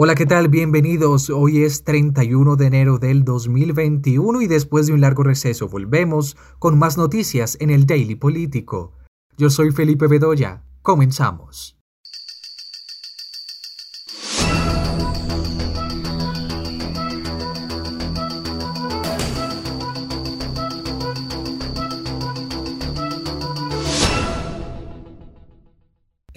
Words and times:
Hola, 0.00 0.14
¿qué 0.14 0.26
tal? 0.26 0.46
Bienvenidos. 0.46 1.28
Hoy 1.28 1.64
es 1.64 1.82
31 1.82 2.54
de 2.54 2.66
enero 2.66 2.98
del 2.98 3.24
2021 3.24 4.42
y 4.42 4.46
después 4.46 4.86
de 4.86 4.92
un 4.92 5.00
largo 5.00 5.24
receso 5.24 5.68
volvemos 5.68 6.36
con 6.60 6.78
más 6.78 6.96
noticias 6.96 7.56
en 7.58 7.70
el 7.70 7.84
Daily 7.84 8.14
Político. 8.14 8.92
Yo 9.36 9.50
soy 9.50 9.72
Felipe 9.72 10.06
Bedoya. 10.06 10.62
Comenzamos. 10.82 11.77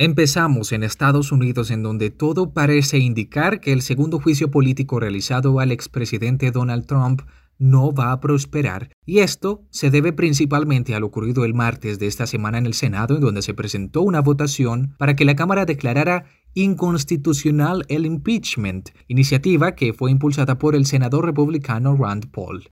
Empezamos 0.04 0.71
en 0.71 0.81
Estados 0.81 1.31
Unidos 1.31 1.70
en 1.70 1.84
donde 1.84 2.09
todo 2.09 2.54
parece 2.55 2.97
indicar 2.97 3.59
que 3.59 3.71
el 3.71 3.84
segundo 3.84 4.20
juicio 4.20 4.49
político 4.49 4.99
realizado 4.99 5.59
al 5.59 5.71
expresidente 5.71 6.49
Donald 6.49 6.88
Trump 6.88 7.21
no 7.59 7.93
va 7.93 8.12
a 8.12 8.20
prosperar 8.20 8.90
y 9.05 9.20
esto 9.20 9.62
se 9.70 9.91
debe 9.91 10.12
principalmente 10.12 10.95
a 10.95 10.99
lo 10.99 11.05
ocurrido 11.05 11.45
el 11.45 11.53
martes 11.53 11.99
de 11.99 12.07
esta 12.07 12.26
semana 12.26 12.57
en 12.57 12.66
el 12.66 12.73
Senado 12.73 13.13
en 13.13 13.21
donde 13.21 13.43
se 13.43 13.53
presentó 13.53 14.02
una 14.02 14.21
votación 14.21 14.95
para 14.98 15.16
que 15.16 15.23
la 15.23 15.35
Cámara 15.35 15.66
declarara 15.66 16.26
inconstitucional 16.55 17.85
el 17.88 18.07
impeachment, 18.07 18.90
iniciativa 19.07 19.76
que 19.76 19.93
fue 19.93 20.09
impulsada 20.09 20.57
por 20.57 20.73
el 20.73 20.88
senador 20.88 21.27
republicano 21.27 21.95
Rand 21.95 22.31
Paul. 22.31 22.68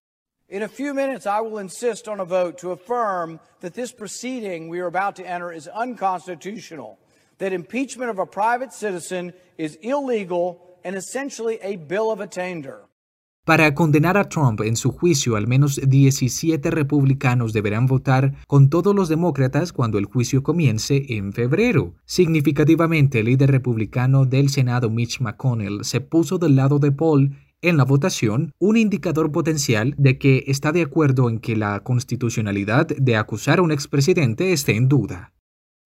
In 0.48 0.64
a 0.64 0.68
few 0.68 0.96
minutes, 0.96 1.28
I 1.28 1.42
will 1.42 1.62
insist 1.62 2.08
on 2.08 2.20
a 2.20 2.26
vote 2.26 2.58
to 2.62 2.72
affirm 2.72 3.40
that 3.62 3.76
this 3.76 3.94
proceeding 3.94 4.68
we 4.68 4.80
are 4.80 4.88
about 4.88 5.16
to 5.18 5.24
enter 5.24 5.54
is 5.54 5.70
unconstitutional 5.80 6.98
that 7.40 7.52
impeachment 7.52 8.12
of 8.12 8.20
a 8.20 8.26
private 8.26 8.72
citizen 8.72 9.34
is 9.58 9.78
illegal 9.82 10.80
and 10.84 10.96
essentially 10.96 11.60
a 11.62 11.78
bill 11.78 12.12
of 12.12 12.22
attainder. 12.22 12.90
Para 13.46 13.74
condenar 13.74 14.16
a 14.16 14.30
Trump 14.30 14.62
en 14.62 14.76
su 14.76 14.92
juicio, 14.92 15.36
al 15.36 15.48
menos 15.48 15.82
17 15.84 16.70
republicanos 16.70 17.52
deberán 17.52 17.88
votar 17.88 18.36
con 18.46 18.70
todos 18.70 18.94
los 18.94 19.10
demócratas 19.10 19.74
cuando 19.74 19.98
el 19.98 20.06
juicio 20.06 20.44
comience 20.44 21.06
en 21.10 21.34
febrero. 21.34 21.96
Significativamente, 22.06 23.22
el 23.22 23.26
líder 23.26 23.50
republicano 23.50 24.26
del 24.26 24.50
Senado, 24.50 24.92
Mitch 24.92 25.20
McConnell, 25.20 25.84
se 25.84 26.00
puso 26.00 26.38
del 26.38 26.58
lado 26.58 26.78
de 26.78 26.92
Paul 26.92 27.38
en 27.64 27.78
la 27.78 27.86
votación, 27.86 28.52
un 28.60 28.78
indicador 28.78 29.32
potencial 29.32 29.96
de 29.98 30.20
que 30.20 30.44
está 30.46 30.72
de 30.72 30.84
acuerdo 30.84 31.28
en 31.28 31.40
que 31.40 31.56
la 31.56 31.80
constitucionalidad 31.80 32.86
de 32.88 33.16
acusar 33.16 33.58
a 33.58 33.64
un 33.64 33.72
expresidente 33.72 34.54
esté 34.54 34.76
en 34.76 34.88
duda. 34.88 35.34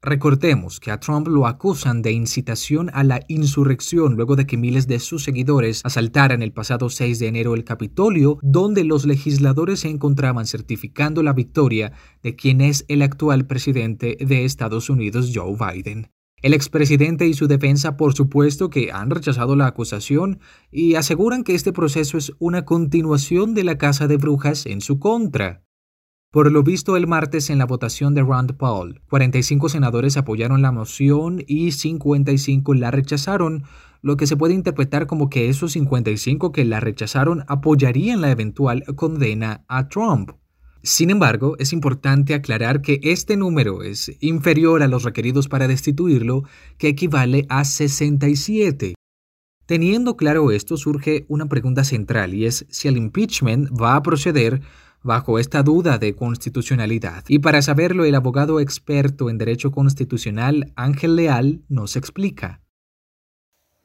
Recordemos 0.05 0.81
que 0.81 0.91
a 0.91 0.99
Trump 0.99 1.29
lo 1.29 1.47
acusan 1.47 2.01
de 2.01 2.11
incitación 2.11 2.91
a 2.93 3.05
la 3.05 3.21
insurrección 3.29 4.15
luego 4.15 4.35
de 4.35 4.45
que 4.45 4.57
miles 4.57 4.85
de 4.85 4.99
sus 4.99 5.23
seguidores 5.23 5.79
asaltaran 5.85 6.43
el 6.43 6.51
pasado 6.51 6.89
6 6.89 7.19
de 7.19 7.27
enero 7.27 7.55
el 7.55 7.63
Capitolio, 7.63 8.37
donde 8.41 8.83
los 8.83 9.05
legisladores 9.05 9.79
se 9.79 9.87
encontraban 9.87 10.45
certificando 10.45 11.23
la 11.23 11.31
victoria 11.31 11.93
de 12.21 12.35
quien 12.35 12.59
es 12.59 12.83
el 12.89 13.01
actual 13.01 13.47
presidente 13.47 14.17
de 14.19 14.43
Estados 14.43 14.89
Unidos, 14.89 15.31
Joe 15.33 15.55
Biden. 15.55 16.09
El 16.41 16.53
expresidente 16.53 17.25
y 17.25 17.33
su 17.33 17.47
defensa, 17.47 17.95
por 17.95 18.13
supuesto, 18.13 18.69
que 18.69 18.91
han 18.91 19.09
rechazado 19.09 19.55
la 19.55 19.67
acusación 19.67 20.41
y 20.69 20.95
aseguran 20.95 21.45
que 21.45 21.55
este 21.55 21.71
proceso 21.71 22.17
es 22.17 22.33
una 22.39 22.65
continuación 22.65 23.53
de 23.53 23.63
la 23.63 23.77
Casa 23.77 24.07
de 24.07 24.17
Brujas 24.17 24.65
en 24.65 24.81
su 24.81 24.99
contra. 24.99 25.63
Por 26.33 26.51
lo 26.51 26.63
visto 26.63 26.97
el 26.97 27.05
martes 27.05 27.51
en 27.51 27.59
la 27.59 27.67
votación 27.67 28.15
de 28.15 28.23
Rand 28.23 28.57
Paul, 28.57 29.01
45 29.07 29.69
senadores 29.69 30.17
apoyaron 30.17 30.63
la 30.63 30.71
moción 30.71 31.43
y 31.45 31.73
55 31.73 32.73
la 32.73 32.89
rechazaron, 32.89 33.65
lo 34.01 34.17
que 34.17 34.25
se 34.25 34.35
puede 34.35 34.55
interpretar 34.55 35.05
como 35.05 35.29
que 35.29 35.47
esos 35.49 35.73
55 35.73 36.51
que 36.51 36.65
la 36.65 36.79
rechazaron 36.79 37.43
apoyarían 37.47 38.21
la 38.21 38.31
eventual 38.31 38.83
condena 38.95 39.63
a 39.67 39.89
Trump. 39.89 40.31
Sin 40.81 41.11
embargo, 41.11 41.55
es 41.59 41.71
importante 41.71 42.33
aclarar 42.33 42.81
que 42.81 42.99
este 43.03 43.38
número 43.38 43.83
es 43.83 44.17
inferior 44.19 44.81
a 44.81 44.88
los 44.88 45.03
requeridos 45.03 45.47
para 45.47 45.67
destituirlo, 45.67 46.45
que 46.79 46.88
equivale 46.88 47.45
a 47.47 47.63
67. 47.63 48.95
Teniendo 49.67 50.17
claro 50.17 50.51
esto, 50.51 50.77
surge 50.77 51.25
una 51.29 51.45
pregunta 51.45 51.83
central 51.83 52.33
y 52.33 52.45
es 52.45 52.66
si 52.69 52.88
el 52.88 52.97
impeachment 52.97 53.69
va 53.79 53.95
a 53.95 54.01
proceder 54.01 54.61
bajo 55.03 55.38
esta 55.38 55.64
duda 55.64 55.97
de 55.97 56.16
constitucionalidad. 56.16 57.24
Y 57.28 57.40
para 57.40 57.62
saberlo, 57.62 58.06
el 58.06 58.16
abogado 58.16 58.59
experto 58.59 59.30
en 59.30 59.38
derecho 59.38 59.72
constitucional 59.72 60.72
Ángel 60.75 61.18
Leal 61.18 61.59
nos 61.69 61.96
explica. 61.96 62.62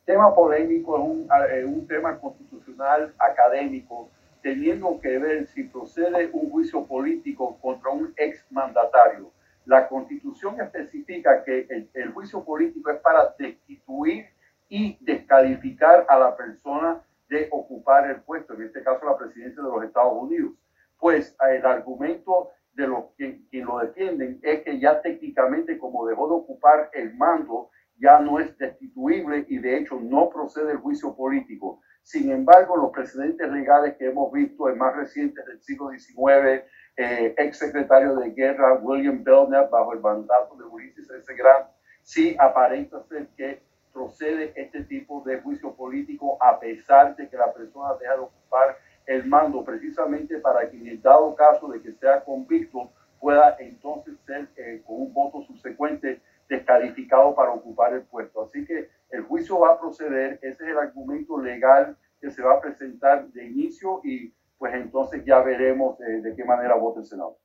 Tema 0.05 0.35
polémico 0.35 0.97
es 0.97 1.03
un, 1.05 1.29
eh, 1.53 1.65
un 1.65 1.87
tema 1.87 2.19
constitucional 2.19 3.13
académico, 3.19 4.09
teniendo 4.43 4.99
que 5.01 5.19
ver 5.19 5.47
si 5.49 5.65
procede 5.65 6.31
un 6.33 6.51
juicio 6.51 6.87
político 6.87 7.59
contra 7.61 7.91
un 7.91 8.15
exmandatario. 8.17 9.33
La 9.67 9.87
constitución 9.89 10.59
especifica 10.61 11.45
que 11.45 11.67
el, 11.69 11.91
el 11.93 12.13
juicio 12.13 12.43
político 12.43 12.91
es 12.91 13.01
para 13.01 13.35
destituir 13.39 14.27
y 14.69 14.97
descalificar 15.01 16.07
a 16.09 16.19
la 16.19 16.37
persona 16.37 17.03
de 17.29 17.49
ocupar 17.51 18.09
el 18.09 18.23
puesto, 18.23 18.55
en 18.55 18.63
este 18.63 18.83
caso 18.83 19.05
la 19.05 19.19
presidencia 19.19 19.63
de 19.63 19.69
los 19.69 19.85
Estados 19.85 20.15
Unidos 20.15 20.53
pues 20.99 21.37
el 21.51 21.65
argumento 21.65 22.51
de 22.75 22.87
los 22.87 23.07
que, 23.17 23.41
lo 23.53 23.79
defienden 23.79 24.39
es 24.43 24.63
que 24.63 24.79
ya 24.79 25.03
técnicamente 25.03 25.79
como 25.79 26.07
dejó 26.07 26.29
de 26.29 26.35
ocupar 26.35 26.91
el 26.93 27.15
mando, 27.15 27.71
ya 27.97 28.21
no 28.21 28.39
es 28.39 28.57
destituible 28.57 29.45
y 29.49 29.59
de 29.59 29.79
hecho 29.79 29.99
no 30.01 30.31
procede 30.31 30.73
el 30.73 30.79
juicio 30.79 31.17
político. 31.17 31.81
Sin 32.03 32.31
embargo, 32.31 32.77
los 32.77 32.93
precedentes 32.93 33.51
legales 33.51 33.97
que 33.99 34.07
hemos 34.07 34.33
visto, 34.33 34.69
el 34.69 34.77
más 34.77 34.95
reciente 34.95 35.43
del 35.45 35.61
siglo 35.61 35.91
XIX, 35.91 36.65
eh, 36.97 37.35
ex 37.37 37.59
secretario 37.59 38.17
de 38.17 38.31
guerra 38.31 38.79
William 38.81 39.23
Belknap 39.23 39.71
bajo 39.71 39.93
el 39.93 40.01
mandato 40.01 40.57
de 40.57 40.65
Ulysses 40.65 41.11
S. 41.11 41.35
Grant, 41.35 41.69
sí 42.03 42.37
aparenta 42.39 43.03
ser 43.03 43.27
que 43.37 43.61
procede 43.93 44.53
este 44.55 44.85
tipo 44.85 45.23
de 45.27 45.41
juicio 45.41 45.75
político 45.75 46.39
a 46.41 46.59
pesar 46.61 47.17
de 47.17 47.29
que 47.29 47.37
la 47.37 47.53
persona 47.53 47.95
deja 48.01 48.15
de 48.15 48.21
ocupar 48.21 48.77
el 49.09 49.25
mando 49.25 49.65
precisamente 49.65 50.39
para 50.39 50.71
que 50.71 50.77
en 50.77 50.87
el 50.87 51.01
dado 51.01 51.35
caso 51.35 51.67
de 51.69 51.81
que 51.81 51.93
sea 51.95 52.23
convicto 52.23 52.91
pueda 53.19 53.57
entonces 53.59 54.15
ser 54.27 54.49
eh, 54.57 54.83
con 54.87 55.01
un 55.01 55.15
voto 55.15 55.43
subsecuente 55.43 56.21
descalificado 56.47 57.35
para 57.35 57.53
ocupar 57.53 57.95
el 57.95 58.03
puesto. 58.03 58.43
Así 58.43 58.67
que 58.67 58.91
el 59.11 59.23
juicio 59.23 59.59
va 59.61 59.73
a 59.73 59.81
proceder, 59.81 60.39
ese 60.43 60.63
es 60.63 60.71
el 60.71 60.79
argumento 60.79 61.41
legal 61.41 61.97
que 62.21 62.31
se 62.31 62.43
va 62.43 62.55
a 62.55 62.61
presentar 62.61 63.27
de 63.29 63.47
inicio 63.47 64.03
y 64.05 64.33
pues 64.59 64.75
entonces 64.75 65.25
ya 65.25 65.41
veremos 65.41 65.99
eh, 66.03 66.21
de 66.21 66.37
qué 66.37 66.45
manera 66.45 66.75
vota 66.75 67.01
el 67.01 67.07
Senado. 67.07 67.39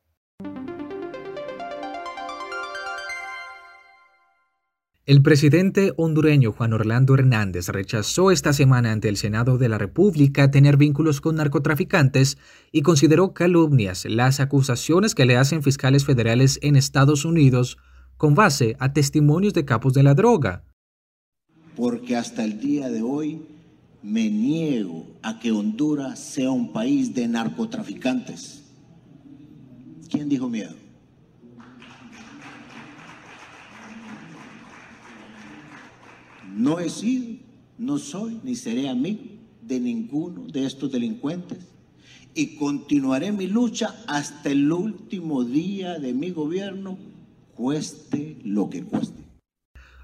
El 5.06 5.20
presidente 5.20 5.92
hondureño 5.98 6.52
Juan 6.52 6.72
Orlando 6.72 7.12
Hernández 7.12 7.68
rechazó 7.68 8.30
esta 8.30 8.54
semana 8.54 8.90
ante 8.90 9.10
el 9.10 9.18
Senado 9.18 9.58
de 9.58 9.68
la 9.68 9.76
República 9.76 10.50
tener 10.50 10.78
vínculos 10.78 11.20
con 11.20 11.36
narcotraficantes 11.36 12.38
y 12.72 12.80
consideró 12.80 13.34
calumnias 13.34 14.06
las 14.06 14.40
acusaciones 14.40 15.14
que 15.14 15.26
le 15.26 15.36
hacen 15.36 15.62
fiscales 15.62 16.06
federales 16.06 16.58
en 16.62 16.74
Estados 16.74 17.26
Unidos 17.26 17.76
con 18.16 18.34
base 18.34 18.76
a 18.78 18.94
testimonios 18.94 19.52
de 19.52 19.66
capos 19.66 19.92
de 19.92 20.04
la 20.04 20.14
droga. 20.14 20.64
Porque 21.76 22.16
hasta 22.16 22.42
el 22.42 22.58
día 22.58 22.88
de 22.88 23.02
hoy 23.02 23.42
me 24.02 24.30
niego 24.30 25.06
a 25.20 25.38
que 25.38 25.52
Honduras 25.52 26.18
sea 26.18 26.50
un 26.50 26.72
país 26.72 27.14
de 27.14 27.28
narcotraficantes. 27.28 28.62
¿Quién 30.08 30.30
dijo 30.30 30.48
miedo? 30.48 30.83
No 36.64 36.78
he 36.80 36.88
sido, 36.88 37.36
no 37.76 37.98
soy, 37.98 38.40
ni 38.42 38.54
seré 38.54 38.88
amigo 38.88 39.20
de 39.60 39.78
ninguno 39.78 40.46
de 40.50 40.64
estos 40.64 40.90
delincuentes 40.90 41.58
y 42.34 42.56
continuaré 42.56 43.32
mi 43.32 43.46
lucha 43.48 43.94
hasta 44.08 44.48
el 44.48 44.72
último 44.72 45.44
día 45.44 45.98
de 45.98 46.14
mi 46.14 46.30
gobierno, 46.30 46.96
cueste 47.54 48.38
lo 48.44 48.70
que 48.70 48.82
cueste. 48.82 49.22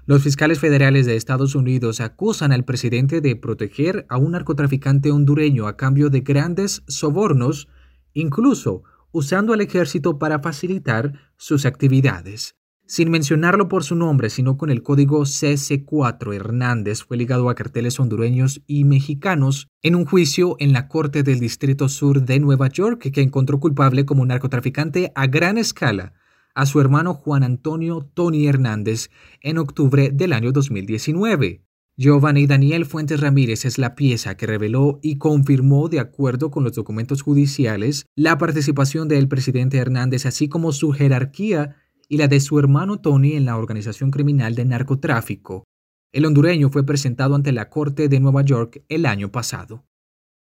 Los 0.05 0.21
fiscales 0.21 0.59
federales 0.59 1.07
de 1.07 1.15
Estados 1.15 1.55
Unidos 1.55 1.99
acusan 1.99 2.51
al 2.51 2.63
presidente 2.63 3.21
de 3.21 3.35
proteger 3.35 4.05
a 4.07 4.19
un 4.19 4.33
narcotraficante 4.33 5.09
hondureño 5.09 5.65
a 5.65 5.77
cambio 5.77 6.11
de 6.11 6.21
grandes 6.21 6.83
sobornos, 6.87 7.69
incluso 8.13 8.83
usando 9.11 9.53
al 9.53 9.61
ejército 9.61 10.19
para 10.19 10.37
facilitar 10.41 11.13
sus 11.37 11.65
actividades. 11.65 12.53
Sin 12.91 13.09
mencionarlo 13.09 13.69
por 13.69 13.85
su 13.85 13.95
nombre, 13.95 14.29
sino 14.29 14.57
con 14.57 14.69
el 14.69 14.83
código 14.83 15.21
CC4, 15.21 16.35
Hernández 16.35 17.05
fue 17.05 17.15
ligado 17.15 17.49
a 17.49 17.55
carteles 17.55 17.97
hondureños 18.01 18.63
y 18.67 18.83
mexicanos 18.83 19.69
en 19.81 19.95
un 19.95 20.03
juicio 20.03 20.57
en 20.59 20.73
la 20.73 20.89
Corte 20.89 21.23
del 21.23 21.39
Distrito 21.39 21.87
Sur 21.87 22.25
de 22.25 22.41
Nueva 22.41 22.67
York 22.67 23.09
que 23.13 23.21
encontró 23.21 23.61
culpable 23.61 24.05
como 24.05 24.25
narcotraficante 24.25 25.13
a 25.15 25.27
gran 25.27 25.57
escala 25.57 26.15
a 26.53 26.65
su 26.65 26.81
hermano 26.81 27.13
Juan 27.13 27.43
Antonio 27.43 28.11
Tony 28.13 28.45
Hernández 28.47 29.09
en 29.39 29.57
octubre 29.57 30.09
del 30.11 30.33
año 30.33 30.51
2019. 30.51 31.63
Giovanni 31.95 32.45
Daniel 32.45 32.85
Fuentes 32.85 33.21
Ramírez 33.21 33.63
es 33.63 33.77
la 33.77 33.95
pieza 33.95 34.35
que 34.35 34.47
reveló 34.47 34.99
y 35.01 35.17
confirmó, 35.17 35.87
de 35.87 36.01
acuerdo 36.01 36.51
con 36.51 36.65
los 36.65 36.73
documentos 36.73 37.21
judiciales, 37.21 38.05
la 38.15 38.37
participación 38.37 39.07
del 39.07 39.29
presidente 39.29 39.77
Hernández, 39.77 40.25
así 40.25 40.49
como 40.49 40.73
su 40.73 40.91
jerarquía 40.91 41.77
y 42.11 42.17
la 42.17 42.27
de 42.27 42.41
su 42.41 42.59
hermano 42.59 42.99
Tony 42.99 43.37
en 43.37 43.45
la 43.45 43.55
organización 43.55 44.11
criminal 44.11 44.53
de 44.53 44.65
narcotráfico. 44.65 45.63
El 46.11 46.25
hondureño 46.25 46.69
fue 46.69 46.85
presentado 46.85 47.35
ante 47.35 47.53
la 47.53 47.69
Corte 47.69 48.09
de 48.09 48.19
Nueva 48.19 48.41
York 48.41 48.83
el 48.89 49.05
año 49.05 49.31
pasado. 49.31 49.85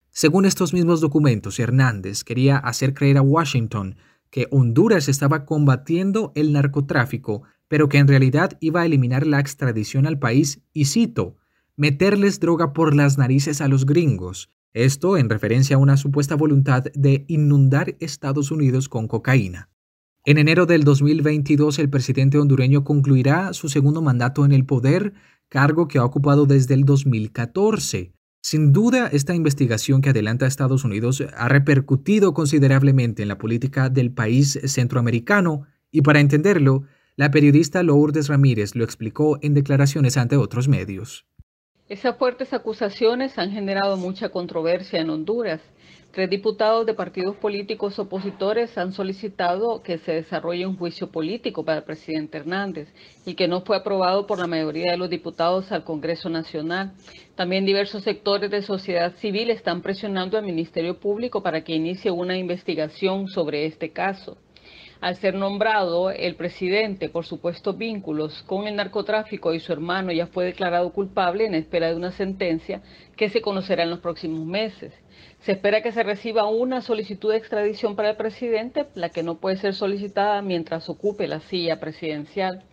Según 0.09 0.45
estos 0.45 0.73
mismos 0.73 1.01
documentos, 1.01 1.59
Hernández 1.59 2.23
quería 2.23 2.59
hacer 2.59 2.95
creer 2.95 3.19
a 3.19 3.23
Washington 3.23 3.97
que 4.31 4.47
Honduras 4.53 5.09
estaba 5.09 5.45
combatiendo 5.45 6.31
el 6.37 6.53
narcotráfico 6.53 7.43
pero 7.69 7.89
que 7.89 7.99
en 7.99 8.07
realidad 8.09 8.57
iba 8.61 8.81
a 8.81 8.87
eliminar 8.87 9.27
la 9.27 9.41
extradición 9.41 10.07
al 10.07 10.19
país 10.21 10.63
y 10.73 10.85
cito, 10.87 11.37
meterles 11.77 12.41
droga 12.41 12.73
por 12.73 12.95
las 12.95 13.19
narices 13.19 13.61
a 13.61 13.69
los 13.69 13.85
gringos, 13.85 14.51
esto 14.73 15.17
en 15.17 15.29
referencia 15.29 15.75
a 15.75 15.79
una 15.81 15.97
supuesta 15.97 16.35
voluntad 16.35 16.85
de 16.95 17.25
inundar 17.29 17.97
Estados 18.01 18.53
Unidos 18.53 18.89
con 18.89 19.09
cocaína. 19.09 19.71
En 20.29 20.37
enero 20.37 20.67
del 20.67 20.85
2022 20.85 21.79
el 21.79 21.89
presidente 21.89 22.37
hondureño 22.37 22.85
concluirá 22.85 23.55
su 23.55 23.71
segundo 23.71 24.03
mandato 24.03 24.45
en 24.45 24.53
el 24.53 24.67
poder, 24.67 25.15
cargo 25.49 25.89
que 25.89 25.97
ha 25.97 26.05
ocupado 26.05 26.45
desde 26.45 26.75
el 26.75 26.85
2014. 26.85 28.13
Sin 28.43 28.75
duda, 28.75 29.09
esta 29.11 29.35
investigación 29.35 30.03
que 30.03 30.11
adelanta 30.11 30.47
Estados 30.47 30.85
Unidos 30.85 31.25
ha 31.35 31.49
repercutido 31.49 32.35
considerablemente 32.35 33.23
en 33.23 33.29
la 33.29 33.39
política 33.39 33.89
del 33.89 34.13
país 34.13 34.61
centroamericano 34.67 35.63
y 35.91 36.03
para 36.03 36.21
entenderlo, 36.21 36.83
la 37.17 37.31
periodista 37.31 37.83
Lourdes 37.83 38.29
Ramírez 38.29 38.75
lo 38.75 38.85
explicó 38.85 39.39
en 39.41 39.55
declaraciones 39.55 40.19
ante 40.19 40.37
otros 40.37 40.69
medios. 40.69 41.25
Esas 41.89 42.19
fuertes 42.19 42.53
acusaciones 42.53 43.39
han 43.39 43.51
generado 43.51 43.97
mucha 43.97 44.29
controversia 44.29 45.01
en 45.01 45.09
Honduras. 45.09 45.63
Tres 46.11 46.31
diputados 46.31 46.87
de 46.87 46.95
partidos 46.95 47.37
políticos 47.37 47.99
opositores 47.99 48.79
han 48.79 48.93
solicitado 48.93 49.83
que 49.83 49.99
se 49.99 50.13
desarrolle 50.13 50.67
un 50.67 50.79
juicio 50.79 51.11
político 51.11 51.67
para 51.67 51.79
el 51.79 51.85
presidente 51.85 52.39
Hernández, 52.39 52.89
y 53.27 53.35
que 53.35 53.47
no 53.47 53.61
fue 53.61 53.77
aprobado 53.77 54.27
por 54.27 54.39
la 54.39 54.47
mayoría 54.47 54.93
de 54.93 54.97
los 54.97 55.11
diputados 55.11 55.71
al 55.71 55.85
Congreso 55.85 56.31
Nacional. 56.31 56.93
También 57.35 57.67
diversos 57.67 58.05
sectores 58.05 58.51
de 58.51 58.63
sociedad 58.63 59.15
civil 59.17 59.51
están 59.51 59.83
presionando 59.83 60.39
al 60.39 60.47
Ministerio 60.47 60.99
Público 60.99 61.43
para 61.43 61.63
que 61.63 61.75
inicie 61.75 62.11
una 62.11 62.39
investigación 62.39 63.29
sobre 63.29 63.67
este 63.67 63.91
caso 63.91 64.39
al 65.01 65.17
ser 65.17 65.35
nombrado 65.35 66.11
el 66.11 66.35
presidente 66.35 67.09
por 67.09 67.25
supuestos 67.25 67.77
vínculos 67.79 68.43
con 68.45 68.67
el 68.67 68.77
narcotráfico 68.77 69.55
y 69.55 69.61
su 69.61 69.73
hermano 69.73 70.13
ya 70.13 70.27
fue 70.27 70.45
declarado 70.45 70.93
culpable 70.93 71.47
en 71.47 71.55
espera 71.55 71.89
de 71.89 71.95
una 71.95 72.13
sentencia 72.13 72.83
que 73.17 73.29
se 73.29 73.41
conocerá 73.41 73.85
en 73.85 73.91
los 73.91 74.01
próximos 74.01 74.45
meses. 74.45 74.93
Se 75.41 75.53
espera 75.53 75.83
que 75.83 75.93
se 75.93 76.03
reciba 76.03 76.47
una 76.49 76.81
solicitud 76.81 77.31
de 77.31 77.39
extradición 77.39 77.97
para 77.97 78.11
el 78.11 78.17
presidente, 78.17 78.87
la 78.95 79.09
que 79.11 79.23
no 79.23 79.37
puede 79.37 79.57
ser 79.57 79.75
solicitada 79.75 80.43
mientras 80.43 80.89
ocupe 80.89 81.29
la 81.29 81.41
silla 81.41 81.81
presidencial. 81.81 82.65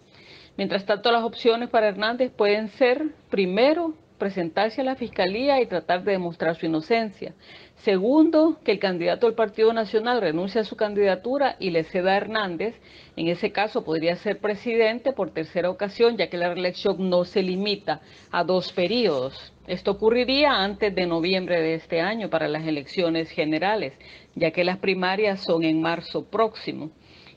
Mientras 0.58 0.86
tanto, 0.86 1.12
las 1.12 1.24
opciones 1.24 1.70
para 1.70 1.88
Hernández 1.88 2.32
pueden 2.32 2.70
ser, 2.70 3.10
primero, 3.30 3.94
presentarse 4.18 4.82
a 4.82 4.84
la 4.84 4.96
fiscalía 4.96 5.62
y 5.62 5.66
tratar 5.66 6.04
de 6.04 6.14
demostrar 6.14 6.56
su 6.56 6.66
inocencia. 6.66 7.34
Segundo, 7.78 8.60
que 8.64 8.72
el 8.72 8.80
candidato 8.80 9.28
del 9.28 9.36
Partido 9.36 9.74
Nacional 9.74 10.22
renuncie 10.22 10.62
a 10.62 10.64
su 10.64 10.76
candidatura 10.76 11.56
y 11.60 11.70
le 11.70 11.84
ceda 11.84 12.14
a 12.14 12.18
Hernández. 12.18 12.76
En 13.16 13.28
ese 13.28 13.52
caso 13.52 13.84
podría 13.84 14.16
ser 14.16 14.40
presidente 14.40 15.12
por 15.12 15.32
tercera 15.32 15.70
ocasión, 15.70 16.18
ya 16.18 16.28
que 16.30 16.38
la 16.38 16.54
reelección 16.54 17.10
no 17.10 17.26
se 17.26 17.44
limita 17.44 18.02
a 18.32 18.44
dos 18.44 18.72
periodos. 18.72 19.54
Esto 19.68 19.92
ocurriría 19.92 20.64
antes 20.64 20.96
de 20.96 21.06
noviembre 21.06 21.62
de 21.62 21.76
este 21.76 22.02
año 22.02 22.30
para 22.30 22.48
las 22.48 22.66
elecciones 22.66 23.30
generales, 23.30 23.94
ya 24.36 24.52
que 24.52 24.64
las 24.64 24.78
primarias 24.78 25.44
son 25.44 25.64
en 25.64 25.82
marzo 25.82 26.26
próximo. 26.26 26.92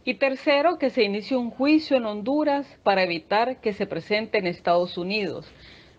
Y 0.04 0.14
tercero, 0.14 0.78
que 0.78 0.88
se 0.88 1.02
inicie 1.02 1.36
un 1.36 1.50
juicio 1.50 1.96
en 1.98 2.06
Honduras 2.06 2.66
para 2.82 3.02
evitar 3.02 3.60
que 3.60 3.75
se 3.75 3.86
presente 3.86 4.38
en 4.38 4.46
Estados 4.46 4.96
Unidos 4.96 5.52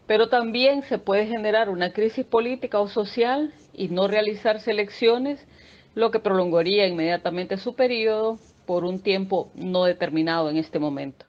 pero 0.10 0.28
también 0.28 0.82
se 0.90 0.98
puede 0.98 1.28
generar 1.28 1.70
una 1.70 1.94
crisis 1.94 2.26
política 2.26 2.80
o 2.80 2.88
social 2.88 3.54
y 3.74 3.90
no 3.90 4.08
realizar 4.08 4.58
elecciones, 4.66 5.40
lo 5.94 6.10
que 6.10 6.18
prolongaría 6.18 6.88
inmediatamente 6.88 7.58
su 7.58 7.76
periodo 7.76 8.40
por 8.66 8.86
un 8.86 9.04
tiempo 9.04 9.52
no 9.54 9.84
determinado 9.84 10.50
en 10.50 10.58
este 10.58 10.80
momento. 10.80 11.28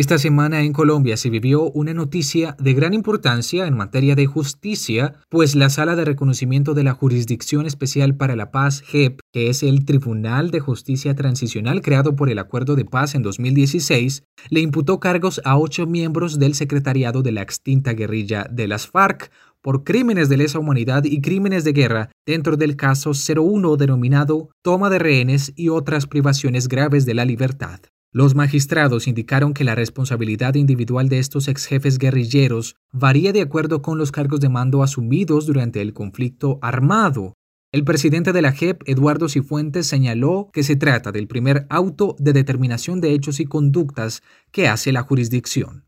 Esta 0.00 0.16
semana 0.16 0.62
en 0.62 0.72
Colombia 0.72 1.18
se 1.18 1.28
vivió 1.28 1.70
una 1.72 1.92
noticia 1.92 2.56
de 2.58 2.72
gran 2.72 2.94
importancia 2.94 3.66
en 3.66 3.76
materia 3.76 4.14
de 4.14 4.24
justicia, 4.24 5.16
pues 5.28 5.54
la 5.54 5.68
Sala 5.68 5.94
de 5.94 6.06
Reconocimiento 6.06 6.72
de 6.72 6.84
la 6.84 6.94
Jurisdicción 6.94 7.66
Especial 7.66 8.16
para 8.16 8.34
la 8.34 8.50
Paz, 8.50 8.80
JEP, 8.80 9.20
que 9.30 9.50
es 9.50 9.62
el 9.62 9.84
Tribunal 9.84 10.52
de 10.52 10.60
Justicia 10.60 11.14
Transicional 11.14 11.82
creado 11.82 12.16
por 12.16 12.30
el 12.30 12.38
Acuerdo 12.38 12.76
de 12.76 12.86
Paz 12.86 13.14
en 13.14 13.20
2016, 13.20 14.22
le 14.48 14.60
imputó 14.60 15.00
cargos 15.00 15.42
a 15.44 15.58
ocho 15.58 15.86
miembros 15.86 16.38
del 16.38 16.54
secretariado 16.54 17.20
de 17.20 17.32
la 17.32 17.42
extinta 17.42 17.92
guerrilla 17.92 18.46
de 18.50 18.68
las 18.68 18.86
FARC 18.86 19.30
por 19.60 19.84
crímenes 19.84 20.30
de 20.30 20.38
lesa 20.38 20.58
humanidad 20.58 21.04
y 21.04 21.20
crímenes 21.20 21.62
de 21.62 21.74
guerra 21.74 22.10
dentro 22.24 22.56
del 22.56 22.76
caso 22.76 23.12
01 23.12 23.76
denominado 23.76 24.48
toma 24.62 24.88
de 24.88 24.98
rehenes 24.98 25.52
y 25.56 25.68
otras 25.68 26.06
privaciones 26.06 26.68
graves 26.68 27.04
de 27.04 27.12
la 27.12 27.26
libertad. 27.26 27.80
Los 28.12 28.34
magistrados 28.34 29.06
indicaron 29.06 29.54
que 29.54 29.62
la 29.62 29.76
responsabilidad 29.76 30.56
individual 30.56 31.08
de 31.08 31.20
estos 31.20 31.46
ex 31.46 31.66
jefes 31.66 31.96
guerrilleros 31.96 32.74
varía 32.90 33.32
de 33.32 33.40
acuerdo 33.40 33.82
con 33.82 33.98
los 33.98 34.10
cargos 34.10 34.40
de 34.40 34.48
mando 34.48 34.82
asumidos 34.82 35.46
durante 35.46 35.80
el 35.80 35.92
conflicto 35.92 36.58
armado. 36.60 37.34
El 37.70 37.84
presidente 37.84 38.32
de 38.32 38.42
la 38.42 38.50
JEP, 38.50 38.82
Eduardo 38.86 39.28
Cifuentes, 39.28 39.86
señaló 39.86 40.50
que 40.52 40.64
se 40.64 40.74
trata 40.74 41.12
del 41.12 41.28
primer 41.28 41.66
auto 41.68 42.16
de 42.18 42.32
determinación 42.32 43.00
de 43.00 43.12
hechos 43.12 43.38
y 43.38 43.44
conductas 43.44 44.24
que 44.50 44.66
hace 44.66 44.90
la 44.90 45.02
jurisdicción. 45.02 45.84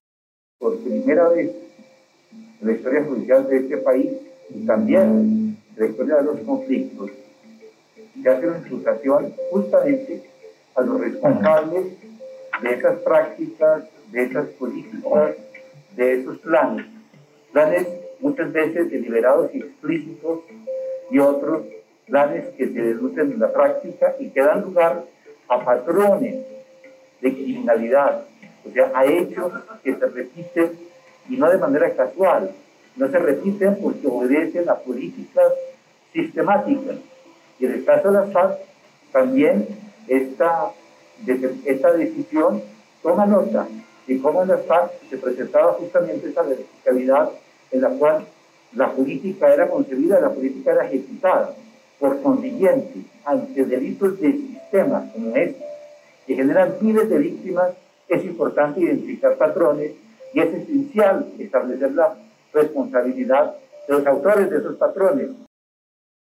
Por 0.60 0.78
primera 0.78 1.28
vez 1.30 1.50
en 2.60 2.68
la 2.68 2.72
historia 2.72 3.02
judicial 3.02 3.48
de 3.48 3.56
este 3.56 3.78
país 3.78 4.12
y 4.54 4.64
también 4.64 5.02
en 5.02 5.58
la 5.76 5.86
historia 5.86 6.16
de 6.18 6.22
los 6.22 6.38
conflictos, 6.42 7.10
se 8.22 8.28
hace 8.28 8.46
una 8.46 8.62
justamente 9.50 10.22
a 10.76 10.82
los 10.82 11.00
responsables 11.00 12.11
de 12.62 12.74
esas 12.74 12.98
prácticas, 13.00 13.84
de 14.10 14.24
esas 14.24 14.46
políticas, 14.50 15.36
de 15.96 16.20
esos 16.20 16.38
planes. 16.38 16.86
Planes 17.52 17.86
muchas 18.20 18.52
veces 18.52 18.90
deliberados 18.90 19.54
y 19.54 19.58
explícitos 19.58 20.40
y 21.10 21.18
otros 21.18 21.66
planes 22.06 22.46
que 22.56 22.66
se 22.66 22.80
deducen 22.80 23.32
en 23.32 23.40
la 23.40 23.52
práctica 23.52 24.14
y 24.18 24.30
que 24.30 24.40
dan 24.40 24.62
lugar 24.62 25.04
a 25.48 25.64
patrones 25.64 26.36
de 27.20 27.32
criminalidad, 27.32 28.24
o 28.66 28.72
sea, 28.72 28.90
a 28.94 29.04
hechos 29.04 29.52
que 29.82 29.94
se 29.94 30.06
repiten 30.06 30.72
y 31.28 31.36
no 31.36 31.50
de 31.50 31.58
manera 31.58 31.90
casual, 31.94 32.52
no 32.96 33.08
se 33.08 33.18
repiten 33.18 33.76
porque 33.80 34.06
obedecen 34.06 34.68
a 34.68 34.74
políticas 34.76 35.52
sistemáticas. 36.12 36.96
Y 37.58 37.66
en 37.66 37.72
el 37.72 37.84
caso 37.84 38.10
de 38.10 38.18
las 38.18 38.32
FARC, 38.32 38.58
también 39.12 39.66
esta 40.08 40.72
esta 41.64 41.92
decisión 41.92 42.62
toma 43.02 43.26
nota 43.26 43.66
de 44.06 44.20
cómo 44.20 44.42
en 44.42 44.48
la 44.48 44.58
FARC 44.58 44.92
se 45.08 45.18
presentaba 45.18 45.72
justamente 45.74 46.28
esa 46.28 46.42
verticalidad 46.42 47.30
en 47.70 47.80
la 47.80 47.90
cual 47.90 48.26
la 48.74 48.90
política 48.90 49.52
era 49.52 49.68
concebida, 49.68 50.20
la 50.20 50.30
política 50.30 50.72
era 50.72 50.86
ejecutada. 50.86 51.54
Por 51.98 52.20
consiguiente, 52.22 53.02
ante 53.24 53.64
delitos 53.64 54.20
de 54.20 54.32
sistema 54.32 55.08
como 55.12 55.36
este, 55.36 55.64
que 56.26 56.34
generan 56.34 56.74
miles 56.80 57.08
de 57.08 57.18
víctimas, 57.18 57.72
es 58.08 58.24
importante 58.24 58.80
identificar 58.80 59.36
patrones 59.36 59.92
y 60.34 60.40
es 60.40 60.54
esencial 60.54 61.32
establecer 61.38 61.92
la 61.92 62.14
responsabilidad 62.52 63.54
de 63.86 63.94
los 63.94 64.06
autores 64.06 64.50
de 64.50 64.58
esos 64.58 64.76
patrones. 64.76 65.30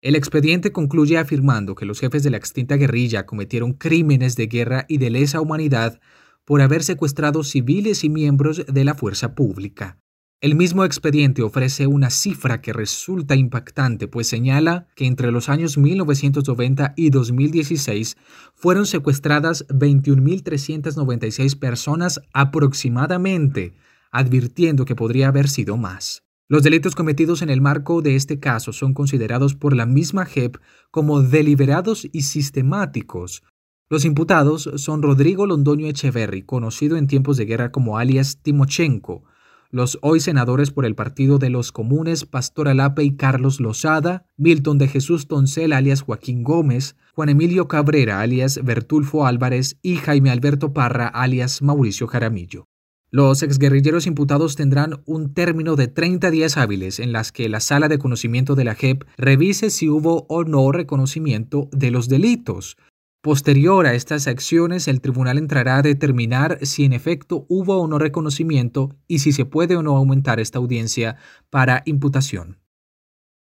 El 0.05 0.13
expediente 0.13 0.71
concluye 0.71 1.17
afirmando 1.17 1.74
que 1.74 1.88
los 1.88 2.00
jefes 2.00 2.21
de 2.21 2.29
la 2.29 2.38
extinta 2.38 2.75
guerrilla 2.75 3.25
cometieron 3.25 3.74
crímenes 3.74 4.35
de 4.35 4.45
guerra 4.45 4.85
y 4.88 5.00
de 5.00 5.09
lesa 5.09 5.41
humanidad 5.41 6.00
por 6.43 6.62
haber 6.62 6.83
secuestrado 6.83 7.43
civiles 7.43 8.03
y 8.03 8.09
miembros 8.09 8.67
de 8.67 8.85
la 8.85 8.93
fuerza 8.93 9.33
pública. 9.33 9.97
El 10.41 10.53
mismo 10.53 10.85
expediente 10.85 11.41
ofrece 11.41 11.88
una 11.88 12.12
cifra 12.12 12.62
que 12.62 12.71
resulta 12.71 13.33
impactante, 13.35 14.07
pues 14.07 14.27
señala 14.27 14.85
que 14.95 15.07
entre 15.07 15.31
los 15.31 15.50
años 15.50 15.75
1990 15.75 16.93
y 16.95 17.09
2016 17.09 18.15
fueron 18.53 18.85
secuestradas 18.85 19.67
21.396 19.69 21.57
personas 21.57 22.21
aproximadamente, 22.31 23.74
advirtiendo 24.12 24.85
que 24.85 24.93
podría 24.93 25.29
haber 25.29 25.50
sido 25.50 25.77
más. 25.77 26.25
Los 26.47 26.61
delitos 26.61 26.93
cometidos 26.93 27.41
en 27.41 27.49
el 27.49 27.59
marco 27.59 28.03
de 28.03 28.15
este 28.15 28.39
caso 28.39 28.71
son 28.71 28.93
considerados 28.93 29.55
por 29.55 29.75
la 29.75 29.87
misma 29.87 30.25
JEP 30.25 30.57
como 30.91 31.21
deliberados 31.21 32.07
y 32.11 32.21
sistemáticos, 32.21 33.43
Los 33.89 34.05
imputados 34.05 34.69
son 34.75 35.01
Rodrigo 35.01 35.45
Londoño 35.45 35.87
Echeverry, 35.87 36.43
conocido 36.43 36.97
en 36.97 37.07
tiempos 37.07 37.37
de 37.37 37.45
guerra 37.45 37.71
como 37.71 37.97
alias 37.97 38.39
Timochenko, 38.41 39.23
los 39.71 39.97
hoy 40.01 40.19
senadores 40.19 40.71
por 40.71 40.85
el 40.85 40.95
Partido 40.95 41.37
de 41.37 41.49
los 41.49 41.71
Comunes 41.71 42.25
Pastor 42.25 42.67
Alape 42.67 43.03
y 43.03 43.15
Carlos 43.15 43.59
Lozada, 43.59 44.25
Milton 44.37 44.77
de 44.77 44.87
Jesús 44.87 45.27
Toncel 45.27 45.73
alias 45.73 46.01
Joaquín 46.01 46.43
Gómez, 46.43 46.95
Juan 47.13 47.29
Emilio 47.29 47.67
Cabrera 47.67 48.21
alias 48.21 48.59
Bertulfo 48.63 49.25
Álvarez. 49.25 49.77
Y 49.81 49.95
Jaime 49.95 50.29
Alberto 50.29 50.73
Parra 50.73 51.07
alias 51.07 51.61
Mauricio 51.61 52.07
Jaramillo. 52.07 52.67
Los 53.15 53.43
exguerrilleros 53.43 54.07
imputados 54.07 54.57
tendrán 54.57 55.01
un 55.05 55.34
término 55.34 55.77
de 55.77 55.88
30 55.88 56.31
días 56.31 56.57
hábiles 56.57 57.00
en 57.00 57.13
las 57.13 57.31
que 57.31 57.48
la 57.48 57.62
sala 57.62 57.88
de 57.88 57.98
conocimiento 57.98 58.55
de 58.55 58.65
la 58.65 58.75
JEP 58.75 59.05
revise 59.15 59.69
si 59.69 59.88
hubo 59.88 60.25
o 60.27 60.43
no 60.43 60.69
reconocimiento 60.74 61.69
de 61.72 61.91
los 61.91 62.10
delitos, 62.10 62.75
Posterior 63.22 63.88
a 63.88 63.93
estas 63.93 64.27
acciones, 64.27 64.89
el 64.89 65.00
tribunal 65.00 65.38
entrará 65.38 65.77
a 65.77 65.81
determinar 65.81 66.60
si 66.63 66.84
en 66.84 66.91
efecto 66.91 67.45
hubo 67.48 67.77
o 67.77 67.88
no 67.88 68.00
reconocimiento 68.00 68.93
y 69.07 69.19
si 69.19 69.31
se 69.31 69.45
puede 69.45 69.77
o 69.77 69.81
no 69.81 69.95
aumentar 69.95 70.41
esta 70.41 70.60
audiencia 70.60 71.15
para 71.50 71.84
imputación. 71.86 72.60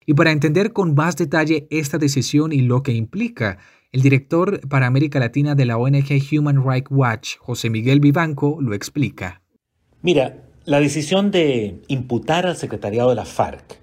Y 0.06 0.14
para 0.14 0.32
entender 0.32 0.72
con 0.72 0.94
más 0.94 1.18
detalle 1.18 1.68
esta 1.72 1.98
decisión 1.98 2.54
y 2.54 2.62
lo 2.62 2.84
que 2.84 2.92
implica, 2.92 3.58
el 3.92 4.04
director 4.04 4.62
para 4.70 4.86
América 4.86 5.18
Latina 5.20 5.56
de 5.56 5.66
la 5.66 5.78
ONG 5.78 6.22
Human 6.32 6.64
Rights 6.64 6.92
Watch, 6.92 7.38
José 7.40 7.72
Miguel 7.72 8.00
Vivanco, 8.00 8.60
lo 8.62 8.76
explica. 8.76 9.42
Mira, 10.08 10.38
la 10.64 10.80
decisión 10.80 11.32
de 11.32 11.82
imputar 11.90 12.46
al 12.46 12.56
secretariado 12.56 13.10
de 13.10 13.16
la 13.16 13.26
FARC 13.26 13.78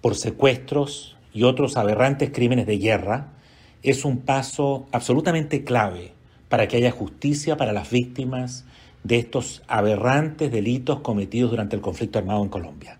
por 0.00 0.14
secuestros 0.14 1.18
y 1.34 1.42
otros 1.42 1.76
aberrantes 1.76 2.30
crímenes 2.32 2.66
de 2.66 2.78
guerra 2.78 3.34
es 3.82 4.06
un 4.06 4.20
paso 4.20 4.86
absolutamente 4.90 5.64
clave 5.64 6.14
para 6.48 6.66
que 6.66 6.78
haya 6.78 6.90
justicia 6.92 7.58
para 7.58 7.74
las 7.74 7.90
víctimas 7.90 8.64
de 9.04 9.18
estos 9.18 9.64
aberrantes 9.68 10.50
delitos 10.50 11.00
cometidos 11.00 11.50
durante 11.50 11.76
el 11.76 11.82
conflicto 11.82 12.18
armado 12.18 12.42
en 12.42 12.48
Colombia. 12.48 12.98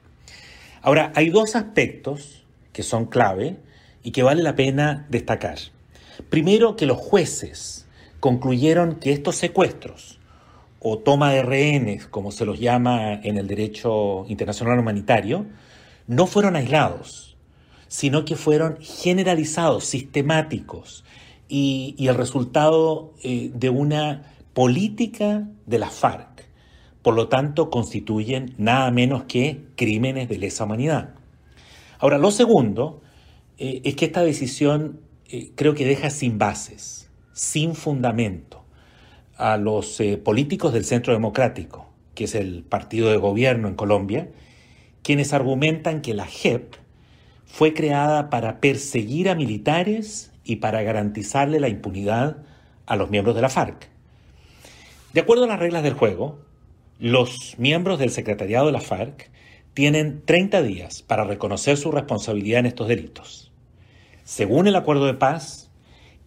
Ahora, 0.82 1.12
hay 1.14 1.30
dos 1.30 1.56
aspectos 1.56 2.44
que 2.74 2.82
son 2.82 3.06
clave 3.06 3.56
y 4.02 4.10
que 4.10 4.22
vale 4.22 4.42
la 4.42 4.54
pena 4.54 5.06
destacar. 5.08 5.56
Primero, 6.28 6.76
que 6.76 6.84
los 6.84 6.98
jueces 6.98 7.86
concluyeron 8.20 8.96
que 8.96 9.12
estos 9.12 9.36
secuestros 9.36 10.20
o 10.80 10.98
toma 10.98 11.32
de 11.32 11.42
rehenes, 11.42 12.06
como 12.06 12.30
se 12.30 12.44
los 12.44 12.60
llama 12.60 13.14
en 13.14 13.38
el 13.38 13.46
derecho 13.46 14.24
internacional 14.28 14.78
humanitario, 14.78 15.46
no 16.06 16.26
fueron 16.26 16.56
aislados, 16.56 17.36
sino 17.88 18.24
que 18.24 18.36
fueron 18.36 18.78
generalizados, 18.80 19.84
sistemáticos, 19.84 21.04
y, 21.48 21.94
el 21.98 22.14
resultado 22.14 23.14
eh, 23.22 23.50
de 23.54 23.70
una 23.70 24.32
política 24.52 25.48
de 25.66 25.78
la 25.78 25.90
FARC. 25.90 26.44
Por 27.02 27.14
lo 27.14 27.28
tanto, 27.28 27.70
constituyen 27.70 28.54
nada 28.58 28.90
menos 28.90 29.24
que 29.24 29.64
crímenes 29.76 30.28
de 30.28 30.38
lesa 30.38 30.64
humanidad. 30.64 31.14
Ahora, 31.98 32.18
lo 32.18 32.30
segundo 32.30 33.00
eh, 33.58 33.80
es 33.84 33.94
que 33.94 34.06
esta 34.06 34.22
decisión 34.22 35.00
eh, 35.28 35.52
creo 35.54 35.74
que 35.74 35.86
deja 35.86 36.10
sin 36.10 36.38
bases, 36.38 37.10
sin 37.32 37.74
fundamento, 37.74 38.65
a 39.36 39.56
los 39.56 40.00
políticos 40.24 40.72
del 40.72 40.84
Centro 40.84 41.12
Democrático, 41.12 41.86
que 42.14 42.24
es 42.24 42.34
el 42.34 42.62
partido 42.62 43.10
de 43.10 43.16
gobierno 43.16 43.68
en 43.68 43.74
Colombia, 43.74 44.28
quienes 45.02 45.32
argumentan 45.32 46.00
que 46.00 46.14
la 46.14 46.26
JEP 46.26 46.74
fue 47.44 47.74
creada 47.74 48.28
para 48.28 48.60
perseguir 48.60 49.28
a 49.28 49.34
militares 49.34 50.32
y 50.44 50.56
para 50.56 50.82
garantizarle 50.82 51.60
la 51.60 51.68
impunidad 51.68 52.38
a 52.86 52.96
los 52.96 53.10
miembros 53.10 53.36
de 53.36 53.42
la 53.42 53.48
FARC. 53.48 53.88
De 55.12 55.20
acuerdo 55.20 55.44
a 55.44 55.48
las 55.48 55.60
reglas 55.60 55.82
del 55.82 55.94
juego, 55.94 56.38
los 56.98 57.54
miembros 57.58 57.98
del 57.98 58.10
secretariado 58.10 58.66
de 58.66 58.72
la 58.72 58.80
FARC 58.80 59.30
tienen 59.74 60.22
30 60.24 60.62
días 60.62 61.02
para 61.02 61.24
reconocer 61.24 61.76
su 61.76 61.92
responsabilidad 61.92 62.60
en 62.60 62.66
estos 62.66 62.88
delitos. 62.88 63.52
Según 64.24 64.66
el 64.66 64.76
acuerdo 64.76 65.06
de 65.06 65.14
paz, 65.14 65.70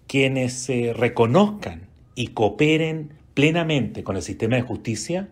quienes 0.07 0.53
se 0.53 0.93
reconozcan 0.93 1.88
y 2.15 2.27
cooperen 2.27 3.13
plenamente 3.33 4.03
con 4.03 4.15
el 4.15 4.21
sistema 4.21 4.55
de 4.55 4.61
justicia 4.61 5.29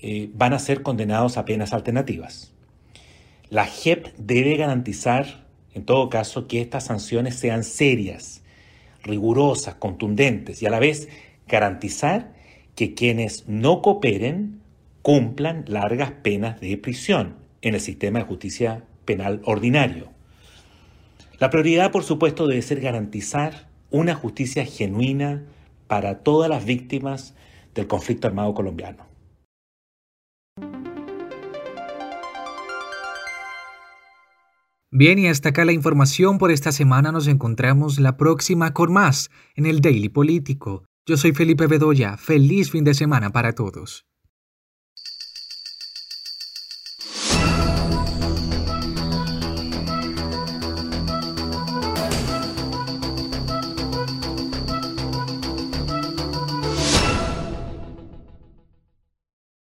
eh, 0.00 0.30
van 0.34 0.52
a 0.52 0.58
ser 0.58 0.82
condenados 0.82 1.36
a 1.36 1.44
penas 1.44 1.72
alternativas. 1.72 2.52
La 3.50 3.66
JEP 3.66 4.06
debe 4.16 4.56
garantizar, 4.56 5.46
en 5.74 5.84
todo 5.84 6.08
caso, 6.08 6.46
que 6.46 6.60
estas 6.60 6.84
sanciones 6.86 7.34
sean 7.34 7.64
serias, 7.64 8.42
rigurosas, 9.02 9.74
contundentes 9.74 10.62
y 10.62 10.66
a 10.66 10.70
la 10.70 10.78
vez 10.78 11.08
garantizar 11.46 12.32
que 12.74 12.94
quienes 12.94 13.48
no 13.48 13.82
cooperen 13.82 14.60
cumplan 15.02 15.64
largas 15.66 16.12
penas 16.12 16.60
de 16.60 16.76
prisión 16.78 17.36
en 17.62 17.74
el 17.74 17.80
sistema 17.80 18.20
de 18.20 18.24
justicia 18.24 18.84
penal 19.04 19.42
ordinario. 19.44 20.10
La 21.38 21.50
prioridad, 21.50 21.90
por 21.90 22.04
supuesto, 22.04 22.46
debe 22.46 22.62
ser 22.62 22.80
garantizar 22.80 23.68
una 23.90 24.14
justicia 24.14 24.64
genuina 24.64 25.42
para 25.90 26.22
todas 26.22 26.48
las 26.48 26.64
víctimas 26.64 27.34
del 27.74 27.88
conflicto 27.88 28.28
armado 28.28 28.54
colombiano. 28.54 29.08
Bien, 34.92 35.18
y 35.18 35.26
hasta 35.26 35.48
acá 35.48 35.64
la 35.64 35.72
información 35.72 36.38
por 36.38 36.52
esta 36.52 36.70
semana. 36.70 37.10
Nos 37.10 37.26
encontramos 37.26 37.98
la 37.98 38.16
próxima 38.16 38.72
con 38.72 38.92
más 38.92 39.30
en 39.56 39.66
el 39.66 39.80
Daily 39.80 40.08
Político. 40.08 40.84
Yo 41.06 41.16
soy 41.16 41.32
Felipe 41.32 41.66
Bedoya. 41.66 42.16
Feliz 42.16 42.70
fin 42.70 42.84
de 42.84 42.94
semana 42.94 43.30
para 43.30 43.52
todos. 43.52 44.04